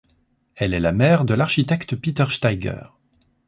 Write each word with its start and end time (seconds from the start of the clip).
Elle 0.55 0.73
est 0.73 0.79
la 0.79 0.93
mère 0.93 1.25
de 1.25 1.35
l'architecte 1.35 1.95
Peter 1.95 2.25
Steiger. 2.27 2.81